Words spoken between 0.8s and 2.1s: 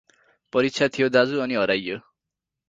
थियो दाजु अनि हराइयो।